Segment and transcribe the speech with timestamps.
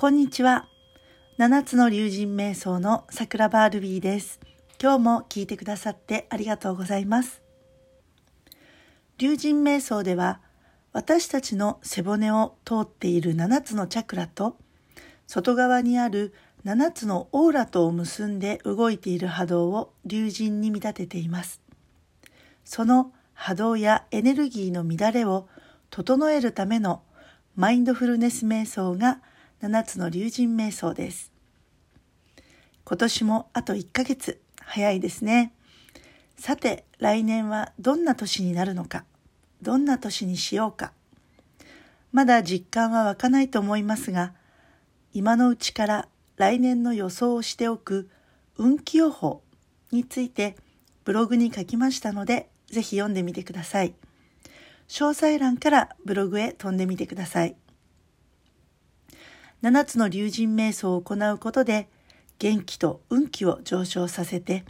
[0.00, 0.68] こんにちは。
[1.38, 4.38] 七つの竜神瞑想の桜バールビーです。
[4.80, 7.42] 今日も聞いてくださってありがとうございます。
[9.16, 10.40] 竜神瞑想では、
[10.92, 14.56] 私たちの背骨を通っている七つのチャクラと、
[15.26, 21.60] 外側にある七つのオーラとを結んで動いている波動を竜神に見立てています。
[22.64, 25.48] その波動やエネルギーの乱れを
[25.90, 27.02] 整えるための
[27.56, 29.22] マインドフルネス瞑想が
[29.62, 31.32] 7つの竜神瞑想です。
[32.84, 35.52] 今年もあと1ヶ月早いですね。
[36.38, 39.04] さて来年はどんな年になるのか、
[39.60, 40.92] どんな年にしようか。
[42.12, 44.32] まだ実感は湧かないと思いますが、
[45.12, 48.08] 今のうちから来年の予想をしておく
[48.56, 49.42] 運気予報
[49.90, 50.56] について
[51.04, 53.94] ブログに書きましたので、ぜひ読んでみてください。
[54.86, 57.56] 詳細欄からブログへ飛んでみてください。
[59.62, 61.88] 7つの竜神瞑想を行うことで
[62.38, 64.64] 元気と運気を上昇させて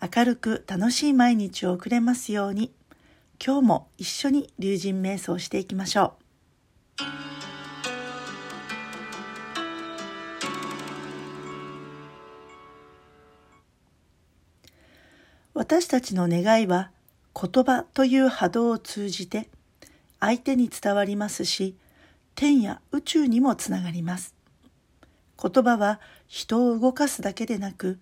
[0.00, 2.72] 明るく楽しい毎日を送れますように
[3.44, 6.24] 今日も一緒に竜神瞑想していきましょう。
[15.52, 16.90] 私たちの願いは
[17.34, 19.48] 言葉という波動を通じて
[20.20, 21.76] 相手に伝わりますし
[22.34, 24.34] 天や宇宙にもつながります。
[25.40, 28.00] 言葉は人を動かすだけでなく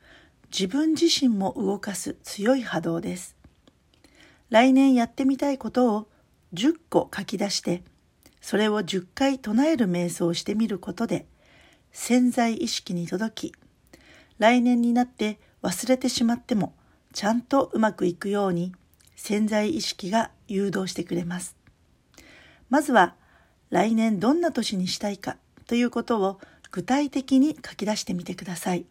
[0.51, 3.37] 自分自身も動かす強い波動です。
[4.51, 6.09] 来年やってみたいことを
[6.55, 7.83] 10個書き出して
[8.43, 11.27] それを10回唱える瞑想をしてみることで
[11.91, 13.55] 潜在意識に届き
[14.39, 16.75] 来年になって忘れてしまっても
[17.15, 18.75] ちゃんとうまくいくように
[19.17, 21.57] 潜在意識が誘導してくれます。
[22.69, 23.15] まずは
[23.73, 26.39] 来年どんな年にしたいかということを
[26.71, 28.85] 具体的に書き出してみてください。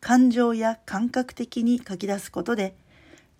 [0.00, 2.74] 感情や感覚的に書き出すことで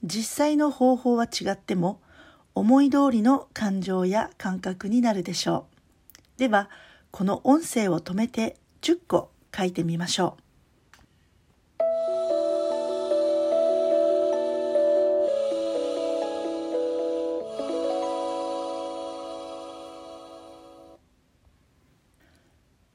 [0.04, 2.02] 実際の方法は違っても
[2.54, 5.66] 思い通りの感情や感覚になるでしょ
[6.36, 6.38] う。
[6.38, 6.68] では
[7.10, 10.47] この音声を止めて10個書いてみましょう。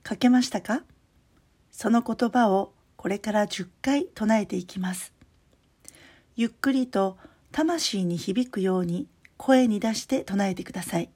[0.07, 0.83] 書けましたか？
[1.71, 5.13] その言葉をこれから10回唱えていきます。
[6.35, 7.17] ゆっくりと
[7.51, 11.09] 魂に響くように声に出して唱えてください。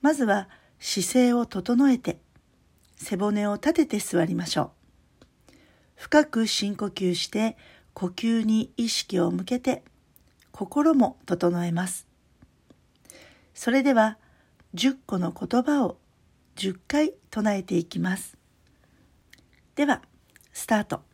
[0.00, 0.48] まずは
[0.78, 2.18] 姿勢を整えて
[2.96, 4.72] 背骨を立てて座りましょ
[5.50, 5.52] う。
[5.96, 7.56] 深く深呼吸して
[7.92, 9.82] 呼吸に意識を向けて
[10.52, 12.06] 心も整えます。
[13.54, 14.18] それでは
[14.74, 15.98] 10個の言葉を
[16.58, 18.36] 10回唱えていきます。
[19.76, 20.02] では、
[20.52, 21.07] スタート。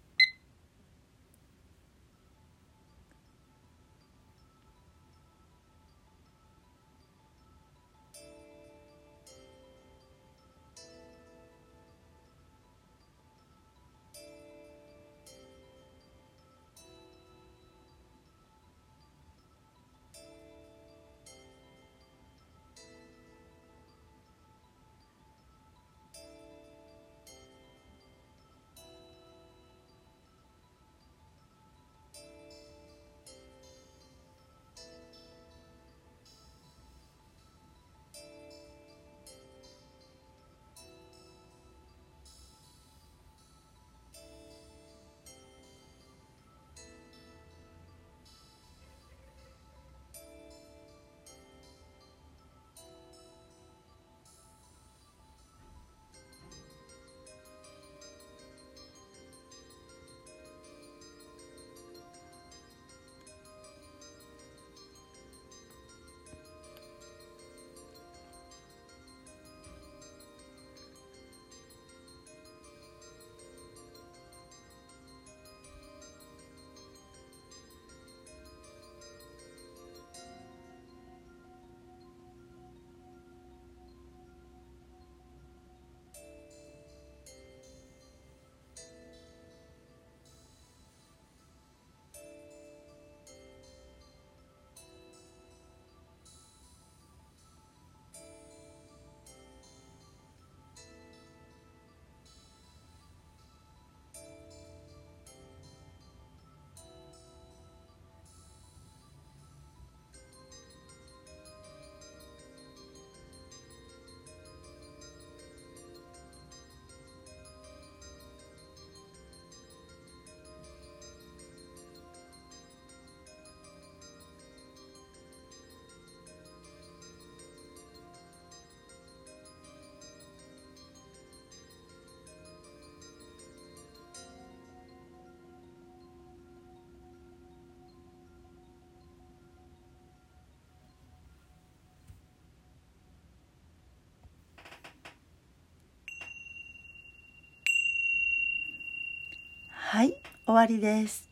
[149.94, 151.30] はい終わりです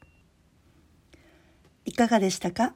[1.84, 2.74] いかがでしたか？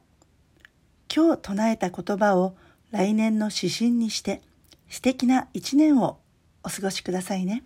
[1.14, 2.56] 今日唱えた言葉を
[2.90, 4.42] 来年の指針にして
[4.88, 6.18] 素敵な一年を
[6.64, 7.62] お過ごしくださいね。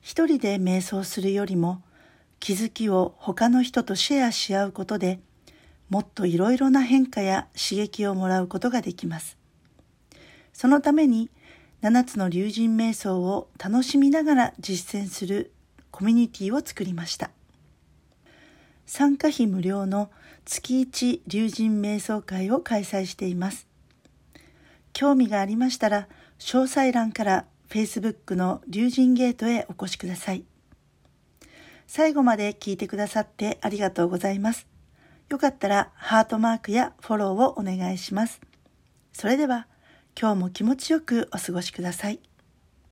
[0.00, 1.82] 一人で瞑想するよりも
[2.38, 5.18] 気づきを他の人とシェアし合うことで
[5.88, 9.36] もっといろいろな変化や刺激をもらうことができます。
[10.52, 11.30] そのために
[11.82, 15.52] 7つの龍神瞑想を楽しみながら実践する
[15.90, 17.30] コミュニティを作りました。
[18.86, 20.10] 参加費無料の
[20.44, 23.66] 月1龍神瞑想会を開催しています。
[24.92, 30.44] 興味がありましたら詳細欄から Facebook の龍神ゲートへお越しください。
[31.86, 34.66] 最後まで聞いてくださってありがとうございます。
[35.28, 38.40] よかったらハートマークやフォローをお願いします。
[39.12, 39.66] それでは
[40.18, 42.20] 今日も気持ちよくお過ごしください。